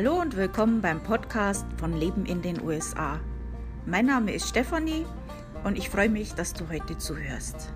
[0.00, 3.18] Hallo und willkommen beim Podcast von Leben in den USA.
[3.84, 5.04] Mein Name ist Stefanie
[5.64, 7.72] und ich freue mich, dass du heute zuhörst.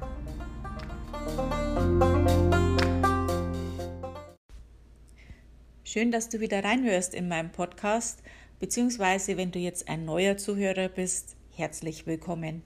[5.83, 8.23] Schön, dass du wieder reinhörst in meinem Podcast,
[8.61, 12.63] beziehungsweise wenn du jetzt ein neuer Zuhörer bist, herzlich willkommen.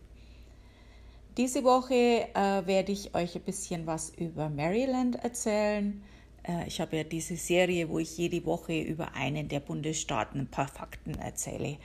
[1.38, 6.02] Diese Woche äh, werde ich euch ein bisschen was über Maryland erzählen.
[6.46, 10.50] Äh, ich habe ja diese Serie, wo ich jede Woche über einen der Bundesstaaten ein
[10.50, 11.78] paar Fakten erzähle.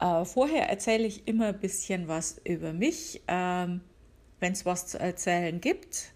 [0.00, 3.80] Äh, vorher erzähle ich immer ein bisschen was über mich, ähm,
[4.40, 6.12] wenn es was zu erzählen gibt.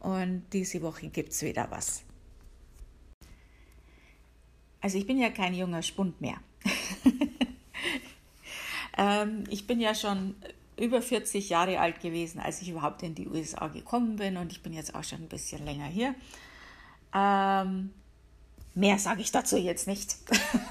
[0.00, 2.04] Und diese Woche gibt es wieder was.
[4.80, 6.36] Also ich bin ja kein junger Spund mehr.
[8.98, 10.36] ähm, ich bin ja schon
[10.78, 14.62] über 40 Jahre alt gewesen, als ich überhaupt in die USA gekommen bin und ich
[14.62, 16.14] bin jetzt auch schon ein bisschen länger hier.
[17.16, 17.94] Ähm,
[18.74, 20.16] mehr sage ich dazu jetzt nicht.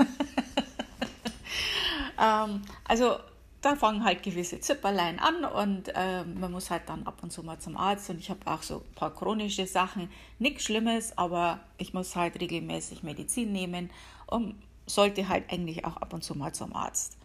[2.21, 3.17] ähm, also
[3.61, 7.41] da fangen halt gewisse Zipperlein an und äh, man muss halt dann ab und zu
[7.41, 11.61] mal zum Arzt und ich habe auch so ein paar chronische Sachen, nichts Schlimmes, aber
[11.79, 13.89] ich muss halt regelmäßig Medizin nehmen
[14.27, 14.53] und
[14.85, 17.17] sollte halt eigentlich auch ab und zu mal zum Arzt.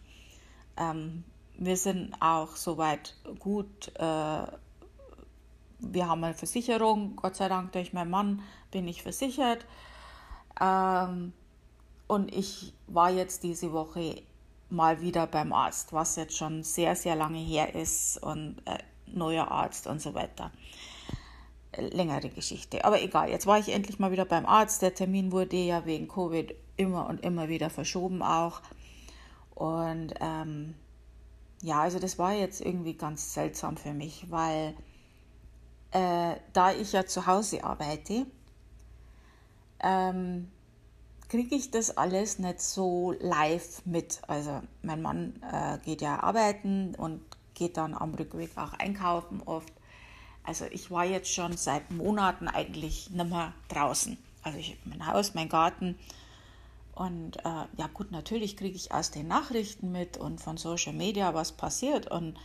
[0.77, 1.23] Ähm,
[1.59, 3.91] wir sind auch soweit gut.
[3.99, 4.47] Äh,
[5.81, 9.65] wir haben eine Versicherung, Gott sei Dank durch meinen Mann bin ich versichert.
[10.59, 11.33] Ähm,
[12.07, 14.21] und ich war jetzt diese Woche
[14.69, 18.77] mal wieder beim Arzt, was jetzt schon sehr, sehr lange her ist und äh,
[19.07, 20.51] neuer Arzt und so weiter.
[21.75, 22.83] Längere Geschichte.
[22.83, 24.81] Aber egal, jetzt war ich endlich mal wieder beim Arzt.
[24.81, 28.61] Der Termin wurde ja wegen Covid immer und immer wieder verschoben auch.
[29.55, 30.75] Und ähm,
[31.61, 34.73] ja, also das war jetzt irgendwie ganz seltsam für mich, weil
[35.91, 38.25] äh, da ich ja zu Hause arbeite,
[39.79, 40.49] ähm,
[41.29, 44.21] kriege ich das alles nicht so live mit.
[44.27, 47.21] Also mein Mann äh, geht ja arbeiten und
[47.53, 49.71] geht dann am Rückweg auch einkaufen oft.
[50.43, 54.17] Also ich war jetzt schon seit Monaten eigentlich nicht mehr draußen.
[54.43, 55.97] Also ich mein Haus, mein Garten.
[56.95, 61.33] Und äh, ja gut, natürlich kriege ich aus den Nachrichten mit und von Social Media,
[61.33, 62.09] was passiert.
[62.09, 62.37] Und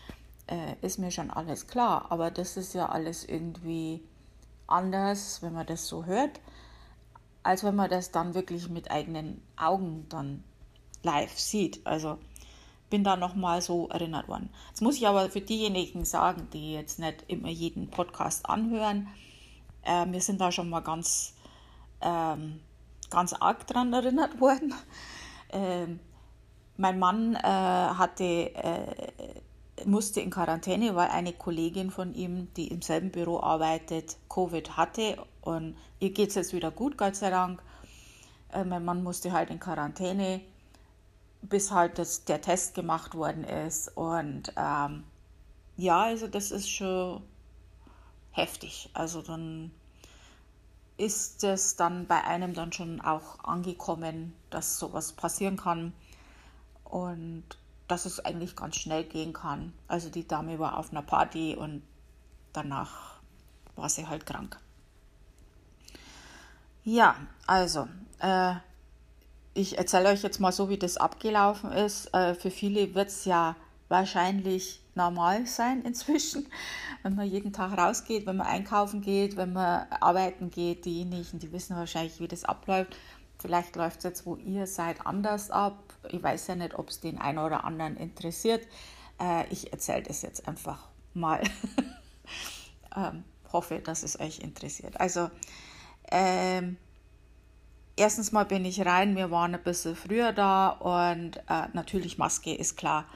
[0.46, 2.06] äh, ist mir schon alles klar.
[2.10, 4.02] Aber das ist ja alles irgendwie
[4.66, 6.40] anders, wenn man das so hört
[7.46, 10.42] als wenn man das dann wirklich mit eigenen Augen dann
[11.04, 11.86] live sieht.
[11.86, 12.18] Also
[12.90, 14.50] bin da nochmal so erinnert worden.
[14.68, 19.08] Jetzt muss ich aber für diejenigen sagen, die jetzt nicht immer jeden Podcast anhören,
[19.82, 21.34] äh, wir sind da schon mal ganz,
[22.00, 22.60] ähm,
[23.10, 24.74] ganz arg dran erinnert worden.
[25.50, 26.00] Ähm,
[26.76, 29.12] mein Mann äh, hatte, äh,
[29.86, 35.24] musste in Quarantäne, weil eine Kollegin von ihm, die im selben Büro arbeitet, Covid hatte
[35.40, 37.62] und ihr geht es jetzt wieder gut, Gott sei Dank.
[38.52, 40.40] Äh, mein Mann musste halt in Quarantäne,
[41.42, 43.96] bis halt das, der Test gemacht worden ist.
[43.96, 45.04] Und ähm,
[45.76, 47.22] ja, also das ist schon
[48.32, 48.90] heftig.
[48.92, 49.70] Also dann
[50.96, 55.92] ist es dann bei einem dann schon auch angekommen, dass sowas passieren kann
[56.84, 57.44] und
[57.88, 59.72] dass es eigentlich ganz schnell gehen kann.
[59.88, 61.82] Also die Dame war auf einer Party und
[62.52, 63.20] danach
[63.76, 64.58] war sie halt krank.
[66.84, 67.16] Ja,
[67.46, 67.88] also,
[68.20, 68.54] äh,
[69.54, 72.12] ich erzähle euch jetzt mal so, wie das abgelaufen ist.
[72.14, 73.56] Äh, für viele wird es ja
[73.88, 76.46] wahrscheinlich normal sein inzwischen,
[77.02, 80.84] wenn man jeden Tag rausgeht, wenn man einkaufen geht, wenn man arbeiten geht.
[80.84, 82.96] Diejenigen, die wissen wahrscheinlich, wie das abläuft.
[83.38, 85.94] Vielleicht läuft es jetzt, wo ihr seid, anders ab.
[86.10, 88.66] Ich weiß ja nicht, ob es den einen oder anderen interessiert.
[89.20, 91.42] Äh, ich erzähle das jetzt einfach mal.
[92.96, 94.98] ähm, hoffe, dass es euch interessiert.
[95.00, 95.30] Also,
[96.10, 96.76] ähm,
[97.96, 102.54] erstens mal bin ich rein, wir waren ein bisschen früher da und äh, natürlich Maske
[102.54, 103.06] ist klar.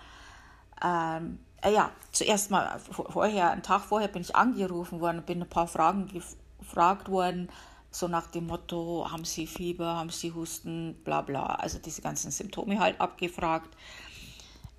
[0.82, 5.49] Ähm, äh, ja, zuerst mal vorher, einen Tag vorher bin ich angerufen worden, bin ein
[5.49, 7.49] paar Fragen gefragt worden,
[7.90, 12.31] so nach dem Motto, haben Sie Fieber, haben Sie Husten, bla bla, also diese ganzen
[12.31, 13.76] Symptome halt abgefragt.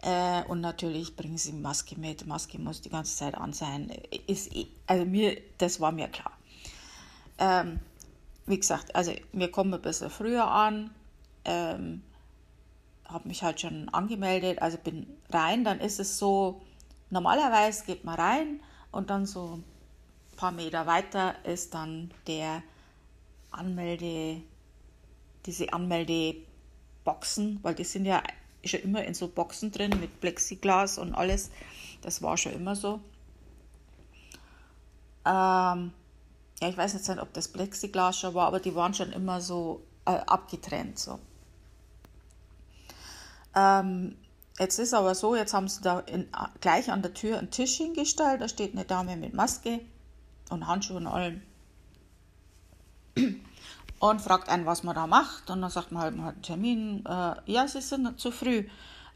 [0.01, 3.91] Äh, und natürlich bringen Sie Maske mit, Maske muss die ganze Zeit an sein.
[4.27, 4.51] Ist,
[4.87, 6.31] also mir, das war mir klar.
[7.37, 7.79] Ähm,
[8.45, 10.91] wie gesagt, also wir kommen ein bisschen früher an,
[11.45, 12.03] ähm,
[13.05, 16.61] habe mich halt schon angemeldet, also bin rein, dann ist es so,
[17.09, 18.59] normalerweise geht man rein
[18.91, 19.63] und dann so ein
[20.37, 22.63] paar Meter weiter ist dann der
[23.51, 24.41] Anmelde,
[25.45, 28.23] diese Anmeldeboxen, weil die sind ja
[28.63, 31.51] schon immer in so Boxen drin mit Plexiglas und alles.
[32.01, 32.99] Das war schon immer so.
[35.25, 35.93] Ähm,
[36.61, 39.81] ja, ich weiß nicht, ob das Plexiglas schon war, aber die waren schon immer so
[40.05, 40.97] äh, abgetrennt.
[40.99, 41.19] So.
[43.55, 44.15] Ähm,
[44.59, 46.27] jetzt ist aber so, jetzt haben sie da in,
[46.59, 49.81] gleich an der Tür einen Tisch hingestellt, da steht eine Dame mit Maske
[50.49, 51.41] und Handschuhen und allem
[54.01, 55.49] und fragt einen, was man da macht.
[55.49, 57.05] Und dann sagt man halt, man hat einen Termin.
[57.05, 58.65] Äh, ja, Sie sind zu früh.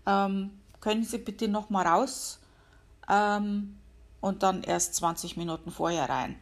[0.06, 2.40] Ähm, können Sie bitte noch mal raus
[3.10, 3.78] ähm,
[4.22, 6.36] und dann erst 20 Minuten vorher rein.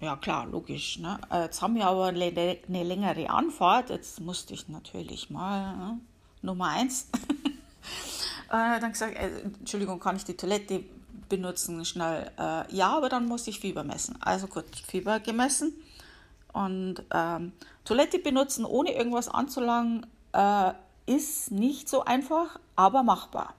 [0.00, 0.98] Ja, klar, logisch.
[0.98, 1.18] Ne?
[1.30, 3.88] Äh, jetzt haben wir aber eine, längere Anfahrt.
[3.88, 6.00] Jetzt musste ich natürlich mal ne?
[6.42, 7.08] Nummer eins.
[8.50, 10.84] äh, dann gesagt, äh, Entschuldigung, kann ich die Toilette
[11.30, 12.30] benutzen schnell?
[12.38, 14.20] Äh, ja, aber dann muss ich Fieber messen.
[14.20, 15.72] Also gut, Fieber gemessen
[16.54, 17.52] und ähm,
[17.84, 20.72] Toilette benutzen, ohne irgendwas anzulangen, äh,
[21.06, 23.54] ist nicht so einfach, aber machbar.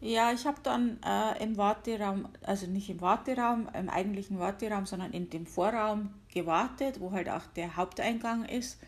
[0.00, 5.12] Ja, ich habe dann äh, im Warteraum, also nicht im Warteraum, im eigentlichen Warteraum, sondern
[5.12, 8.78] in dem Vorraum gewartet, wo halt auch der Haupteingang ist.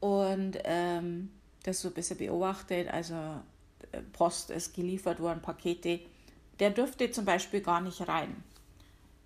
[0.00, 1.30] Und ähm,
[1.62, 2.88] das so ein bisschen beobachtet.
[2.88, 3.14] Also
[3.92, 6.00] äh, Post ist geliefert worden, Pakete.
[6.60, 8.44] Der dürfte zum Beispiel gar nicht rein.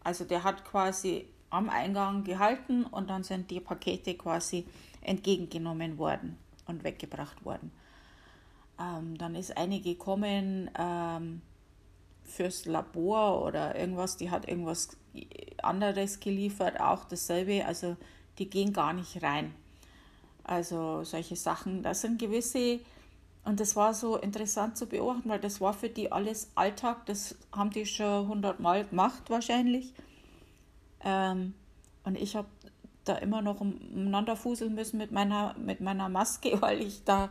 [0.04, 4.66] Also der hat quasi am Eingang gehalten und dann sind die Pakete quasi
[5.02, 7.72] entgegengenommen worden und weggebracht worden.
[8.80, 11.42] Ähm, dann ist eine gekommen ähm,
[12.24, 14.96] fürs Labor oder irgendwas, die hat irgendwas
[15.62, 17.66] anderes geliefert, auch dasselbe.
[17.66, 17.96] Also
[18.38, 19.54] die gehen gar nicht rein.
[20.44, 22.80] Also solche Sachen, das sind gewisse,
[23.44, 27.36] und das war so interessant zu beobachten, weil das war für die alles Alltag, das
[27.50, 29.94] haben die schon hundertmal gemacht wahrscheinlich.
[31.04, 31.54] Ähm,
[32.04, 32.48] und ich habe
[33.04, 37.30] da immer noch umeinander fuseln müssen mit meiner, mit meiner Maske, weil ich da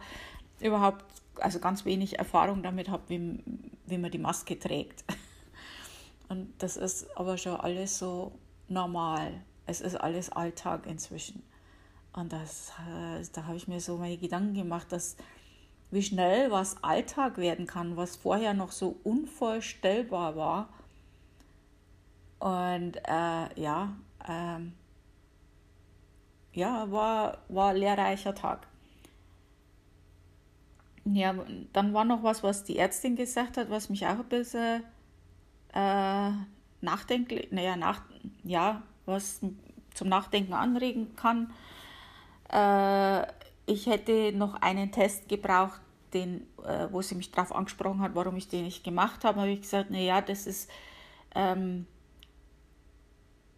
[0.59, 1.05] überhaupt,
[1.37, 3.43] also ganz wenig Erfahrung damit habe, wie,
[3.85, 5.05] wie man die Maske trägt.
[6.27, 8.33] Und das ist aber schon alles so
[8.67, 9.41] normal.
[9.65, 11.43] Es ist alles Alltag inzwischen.
[12.13, 15.15] Und das, äh, da habe ich mir so meine Gedanken gemacht, dass
[15.91, 20.69] wie schnell was Alltag werden kann, was vorher noch so unvorstellbar war.
[22.39, 23.93] Und äh, ja,
[24.27, 24.73] ähm,
[26.53, 28.67] ja, war, war lehrreicher Tag.
[31.05, 31.35] Ja,
[31.73, 34.83] dann war noch was, was die Ärztin gesagt hat, was mich auch ein bisschen
[35.73, 36.31] äh,
[36.81, 38.01] nachdenklich, naja, nach,
[38.43, 39.41] ja, was
[39.93, 41.51] zum Nachdenken anregen kann.
[42.49, 43.25] Äh,
[43.71, 45.81] ich hätte noch einen Test gebraucht,
[46.13, 49.39] den, äh, wo sie mich darauf angesprochen hat, warum ich den nicht gemacht habe.
[49.39, 50.69] habe ich gesagt, naja, das ist,
[51.35, 51.87] ähm,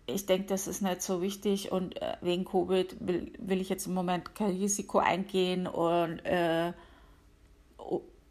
[0.06, 3.88] ich denke, das ist nicht so wichtig und äh, wegen Covid will, will ich jetzt
[3.88, 6.74] im Moment kein Risiko eingehen und, äh,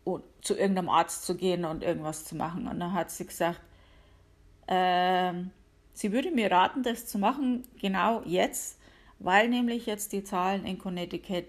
[0.04, 2.68] und zu irgendeinem Arzt zu gehen und irgendwas zu machen.
[2.68, 3.60] Und dann hat sie gesagt,
[4.66, 5.32] äh,
[5.92, 8.78] sie würde mir raten, das zu machen, genau jetzt,
[9.18, 11.46] weil nämlich jetzt die Zahlen in Connecticut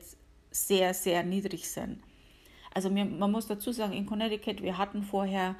[0.53, 1.99] sehr, sehr niedrig sind.
[2.73, 5.55] Also man muss dazu sagen, in Connecticut, wir hatten vorher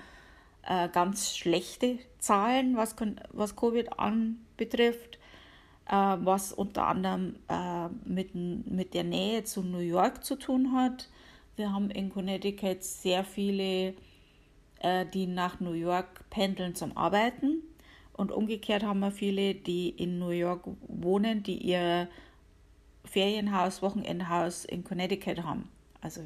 [0.63, 2.95] äh, ganz schlechte Zahlen, was,
[3.31, 5.19] was Covid anbetrifft,
[5.87, 11.09] äh, was unter anderem äh, mit, mit der Nähe zu New York zu tun hat.
[11.55, 13.93] Wir haben in Connecticut sehr viele,
[14.79, 17.61] äh, die nach New York pendeln zum Arbeiten.
[18.13, 22.07] Und umgekehrt haben wir viele, die in New York wohnen, die ihr
[23.13, 25.69] Ferienhaus, Wochenendhaus in Connecticut haben.
[26.01, 26.21] Also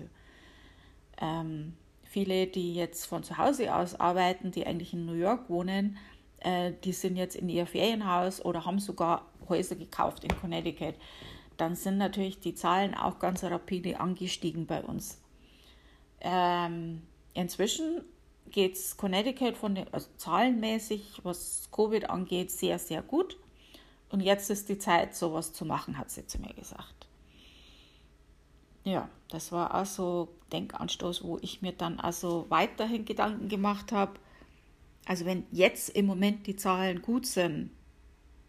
[1.21, 5.97] ähm, viele, die jetzt von zu Hause aus arbeiten, die eigentlich in New York wohnen,
[6.39, 10.95] äh, die sind jetzt in ihr Ferienhaus oder haben sogar Häuser gekauft in Connecticut.
[11.57, 15.19] Dann sind natürlich die Zahlen auch ganz rapide angestiegen bei uns.
[16.21, 17.01] Ähm,
[17.33, 18.01] inzwischen
[18.49, 23.37] geht es Connecticut von den, also zahlenmäßig, was Covid angeht, sehr, sehr gut.
[24.09, 27.07] Und jetzt ist die Zeit, sowas zu machen, hat sie zu mir gesagt
[28.87, 34.19] ja, das war auch so Denkanstoß, wo ich mir dann also weiterhin Gedanken gemacht habe.
[35.05, 37.71] Also wenn jetzt im Moment die Zahlen gut sind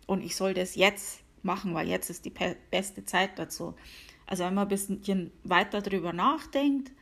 [0.06, 2.34] und ich soll das jetzt machen, weil jetzt ist die
[2.70, 3.74] beste Zeit dazu.
[4.26, 6.92] Also wenn man ein bisschen weiter darüber nachdenkt,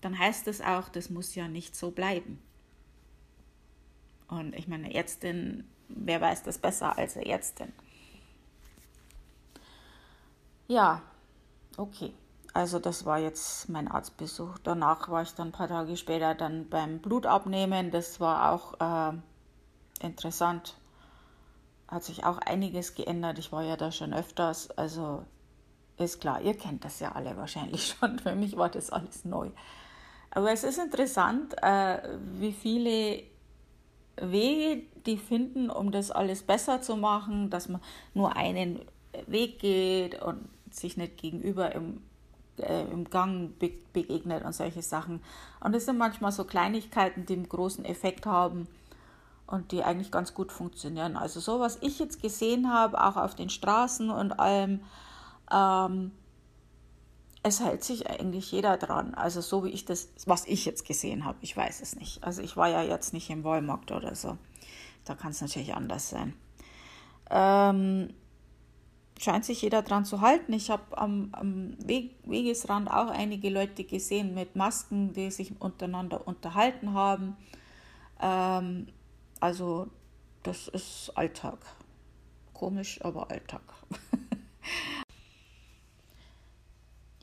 [0.00, 2.38] dann heißt das auch, das muss ja nicht so bleiben.
[4.28, 5.64] Und ich meine, Ärztin
[5.96, 7.72] wer weiß das besser als eine Ärztin.
[10.68, 11.02] Ja,
[11.76, 12.14] okay.
[12.54, 14.58] Also das war jetzt mein Arztbesuch.
[14.62, 17.90] Danach war ich dann ein paar Tage später dann beim Blutabnehmen.
[17.90, 19.16] Das war auch äh,
[20.04, 20.76] interessant.
[21.88, 23.38] Hat sich auch einiges geändert.
[23.38, 24.70] Ich war ja da schon öfters.
[24.70, 25.24] Also
[25.96, 28.18] ist klar, ihr kennt das ja alle wahrscheinlich schon.
[28.18, 29.50] Für mich war das alles neu.
[30.30, 33.22] Aber es ist interessant, äh, wie viele
[34.16, 37.80] Wege die finden, um das alles besser zu machen, dass man
[38.14, 38.80] nur einen
[39.26, 42.02] Weg geht und sich nicht gegenüber im,
[42.58, 45.20] äh, im Gang be begegnet und solche Sachen.
[45.60, 48.68] Und es sind manchmal so Kleinigkeiten, die einen großen Effekt haben
[49.46, 51.16] und die eigentlich ganz gut funktionieren.
[51.16, 54.80] Also so, was ich jetzt gesehen habe, auch auf den Straßen und allem,
[55.52, 56.12] ähm,
[57.42, 59.14] es hält sich eigentlich jeder dran.
[59.14, 62.22] Also so wie ich das, was ich jetzt gesehen habe, ich weiß es nicht.
[62.22, 64.38] Also ich war ja jetzt nicht im Walmart oder so.
[65.04, 66.34] Da kann es natürlich anders sein.
[67.30, 68.14] Ähm,
[69.18, 70.52] scheint sich jeder dran zu halten.
[70.52, 76.26] Ich habe am, am Weg, Wegesrand auch einige Leute gesehen mit Masken, die sich untereinander
[76.26, 77.36] unterhalten haben.
[78.20, 78.86] Ähm,
[79.40, 79.88] also
[80.44, 81.58] das ist Alltag.
[82.52, 83.62] Komisch, aber Alltag.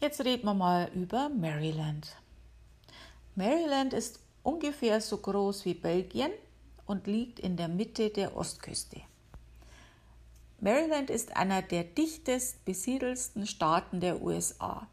[0.01, 2.15] Jetzt reden wir mal über Maryland.
[3.36, 6.32] Maryland ist ungefähr so groß wie Belgien
[6.86, 9.01] und liegt in der Mitte der Ostküste.
[10.62, 14.88] Maryland ist einer der dichtest besiedelsten Staaten der USA.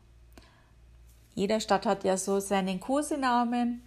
[1.36, 3.82] Jeder Stadt hat ja so seinen Kosenamen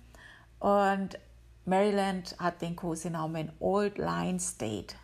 [0.59, 1.19] und
[1.65, 4.95] Maryland hat den Kosenamen Old Line State.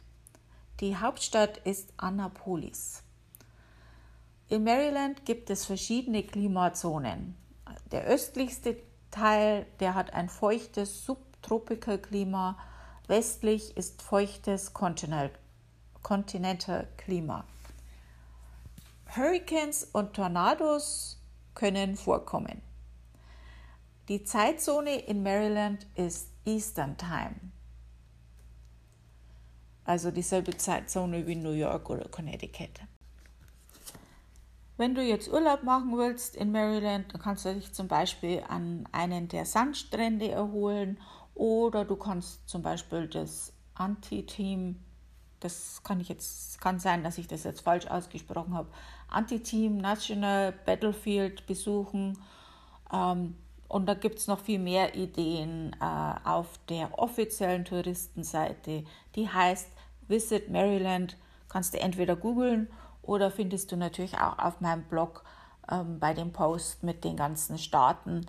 [0.80, 3.05] Die Hauptstadt ist Annapolis.
[4.48, 7.36] In Maryland gibt es verschiedene Klimazonen.
[7.92, 8.78] Der östlichste
[9.10, 12.56] Teil, der hat ein feuchtes Subtropical-Klima.
[13.08, 17.44] Westlich ist feuchtes Continental-Klima.
[19.16, 21.20] Hurricanes und Tornados
[21.56, 22.62] können vorkommen.
[24.10, 27.52] Die Zeitzone in Maryland ist Eastern Time.
[29.86, 32.82] Also dieselbe Zeitzone wie New York oder Connecticut.
[34.78, 38.88] Wenn du jetzt Urlaub machen willst in Maryland, dann kannst du dich zum Beispiel an
[38.92, 41.00] einen der Sandstrände erholen
[41.34, 44.80] oder du kannst zum Beispiel das Anti-Team,
[45.40, 48.70] das kann ich jetzt, kann sein, dass ich das jetzt falsch ausgesprochen habe,
[49.08, 52.18] Anti-Team National Battlefield besuchen.
[52.92, 53.36] Ähm,
[53.68, 58.84] und da gibt es noch viel mehr Ideen äh, auf der offiziellen Touristenseite,
[59.16, 59.70] die heißt
[60.08, 61.18] Visit Maryland.
[61.48, 62.68] Kannst du entweder googeln
[63.06, 65.24] oder findest du natürlich auch auf meinem Blog
[65.72, 68.26] ähm, bei dem Post mit den ganzen Staaten.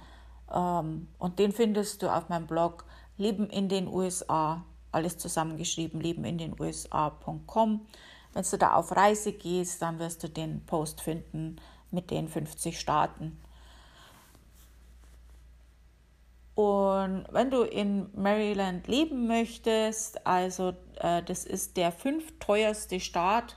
[0.53, 2.85] Ähm, und den findest du auf meinem Blog
[3.19, 7.87] Leben in den USA, alles zusammengeschrieben, leben in den USA.com.
[8.33, 11.57] Wenn du da auf Reise gehst, dann wirst du den Post finden
[11.91, 13.39] mit den 50 Staaten.
[16.55, 23.57] Und wenn du in Maryland leben möchtest, also äh, das ist der fünfteuerste Staat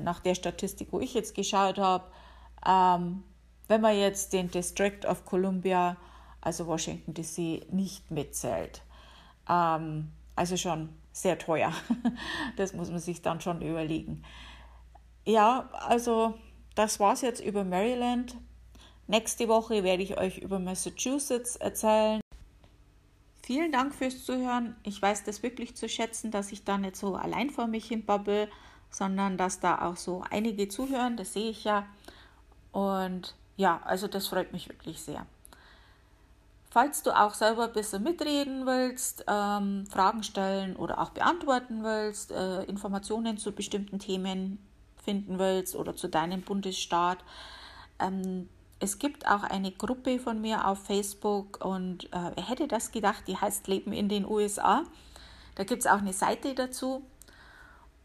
[0.00, 2.04] nach der Statistik, wo ich jetzt geschaut habe,
[2.66, 3.22] ähm,
[3.68, 5.96] wenn man jetzt den District of Columbia,
[6.40, 8.82] also Washington DC, nicht mitzählt.
[9.48, 11.72] Ähm, also schon sehr teuer.
[12.56, 14.22] Das muss man sich dann schon überlegen.
[15.24, 16.34] Ja, also
[16.74, 18.36] das war es jetzt über Maryland.
[19.06, 22.20] Nächste Woche werde ich euch über Massachusetts erzählen.
[23.42, 24.76] Vielen Dank fürs Zuhören.
[24.84, 28.04] Ich weiß das wirklich zu schätzen, dass ich da nicht so allein vor mich hin
[28.04, 28.48] babbel
[28.92, 31.86] sondern dass da auch so einige zuhören, das sehe ich ja.
[32.70, 35.26] Und ja, also das freut mich wirklich sehr.
[36.70, 42.30] Falls du auch selber ein bisschen mitreden willst, ähm, Fragen stellen oder auch beantworten willst,
[42.30, 44.58] äh, Informationen zu bestimmten Themen
[45.04, 47.18] finden willst oder zu deinem Bundesstaat,
[47.98, 48.48] ähm,
[48.82, 53.24] es gibt auch eine Gruppe von mir auf Facebook und äh, wer hätte das gedacht,
[53.28, 54.82] die heißt Leben in den USA.
[55.54, 57.04] Da gibt es auch eine Seite dazu.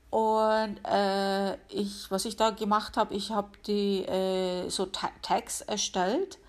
[0.09, 6.39] Und äh, ich, was ich da gemacht habe, ich habe die äh, so Tags erstellt.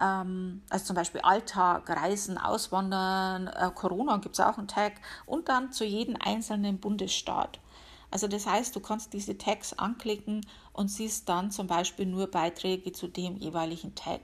[0.00, 4.94] Ähm, also zum Beispiel Alltag, Reisen, Auswandern, äh, Corona gibt es auch einen Tag
[5.26, 7.58] und dann zu jedem einzelnen Bundesstaat.
[8.10, 12.92] Also das heißt, du kannst diese Tags anklicken und siehst dann zum Beispiel nur Beiträge
[12.92, 14.20] zu dem jeweiligen Tag.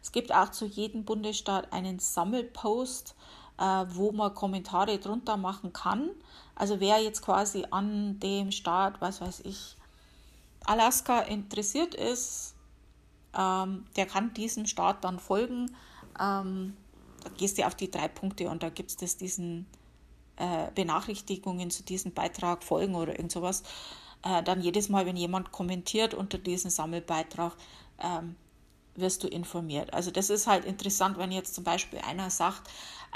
[0.00, 3.16] Es gibt auch zu jedem Bundesstaat einen Sammelpost,
[3.58, 6.10] wo man Kommentare drunter machen kann.
[6.54, 9.76] Also wer jetzt quasi an dem Staat, was weiß ich,
[10.64, 12.54] Alaska interessiert ist,
[13.36, 15.74] ähm, der kann diesem Staat dann folgen.
[16.20, 16.76] Ähm,
[17.22, 19.66] da gehst du auf die drei Punkte und da gibt es diesen
[20.36, 23.62] äh, Benachrichtigungen zu diesem Beitrag folgen oder irgend sowas,
[24.22, 27.54] äh, dann jedes Mal, wenn jemand kommentiert unter diesem Sammelbeitrag,
[27.98, 28.36] ähm,
[28.98, 29.92] wirst du informiert.
[29.94, 32.68] Also das ist halt interessant, wenn jetzt zum Beispiel einer sagt,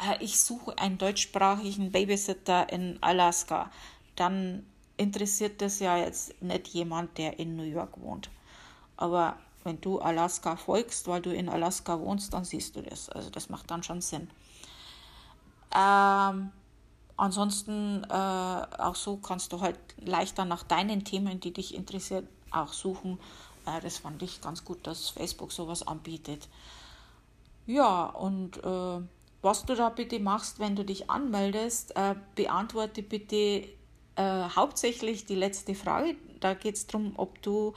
[0.08, 3.70] äh, ich suche einen deutschsprachigen Babysitter in Alaska,
[4.16, 8.30] dann interessiert das ja jetzt nicht jemand, der in New York wohnt.
[8.96, 13.08] Aber wenn du Alaska folgst, weil du in Alaska wohnst, dann siehst du das.
[13.08, 14.28] Also das macht dann schon Sinn.
[15.74, 16.50] Ähm,
[17.16, 22.72] ansonsten äh, auch so kannst du halt leichter nach deinen Themen, die dich interessieren, auch
[22.72, 23.18] suchen.
[23.66, 26.48] Äh, das fand ich ganz gut, dass Facebook sowas anbietet.
[27.66, 29.00] Ja, und äh,
[29.42, 33.68] was du da bitte machst, wenn du dich anmeldest, äh, beantworte bitte
[34.16, 36.16] äh, hauptsächlich die letzte Frage.
[36.40, 37.74] Da geht es darum, ob du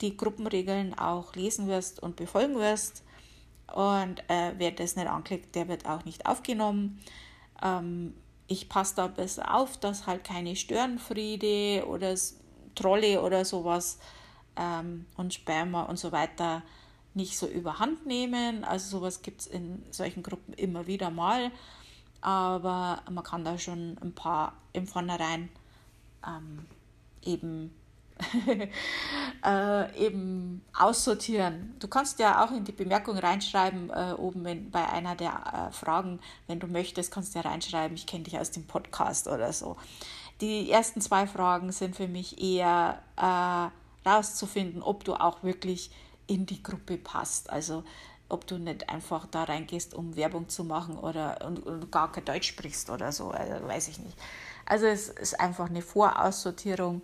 [0.00, 3.02] die Gruppenregeln auch lesen wirst und befolgen wirst.
[3.74, 7.00] Und äh, wer das nicht anklickt, der wird auch nicht aufgenommen.
[7.62, 8.14] Ähm,
[8.46, 12.14] ich passe da besser auf, dass halt keine Störenfriede oder
[12.74, 13.98] Trolle oder sowas
[14.58, 16.62] ähm, und Spammer und so weiter
[17.14, 18.64] nicht so überhand nehmen.
[18.64, 21.50] Also sowas gibt es in solchen Gruppen immer wieder mal.
[22.20, 25.48] Aber man kann da schon ein paar im Vornherein
[26.26, 26.66] ähm,
[27.22, 27.74] eben
[29.44, 31.76] äh, eben aussortieren.
[31.78, 35.72] Du kannst ja auch in die Bemerkung reinschreiben, äh, oben in, bei einer der äh,
[35.72, 39.52] Fragen, wenn du möchtest, kannst du ja reinschreiben, ich kenne dich aus dem Podcast oder
[39.52, 39.76] so.
[40.40, 43.70] Die ersten zwei Fragen sind für mich eher äh,
[44.08, 45.90] rauszufinden, ob du auch wirklich
[46.26, 47.50] in die Gruppe passt.
[47.50, 47.84] Also
[48.28, 52.24] ob du nicht einfach da reingehst, um Werbung zu machen oder und, und gar kein
[52.24, 54.16] Deutsch sprichst oder so, also, weiß ich nicht.
[54.66, 57.02] Also es ist einfach eine Voraussortierung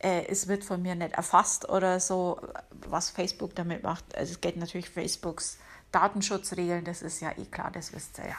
[0.00, 2.40] äh, es wird von mir nicht erfasst oder so,
[2.88, 4.14] was Facebook damit macht.
[4.16, 5.58] Also es geht natürlich Facebooks
[5.92, 8.36] Datenschutzregeln, das ist ja eh klar, das wisst ihr ja.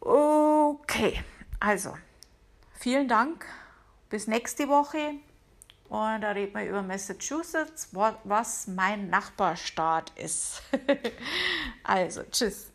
[0.00, 1.22] Okay,
[1.60, 1.96] also
[2.74, 3.46] vielen Dank.
[4.08, 5.14] Bis nächste Woche.
[5.88, 10.62] Und da reden wir über Massachusetts, was mein Nachbarstaat ist.
[11.84, 12.72] also, tschüss.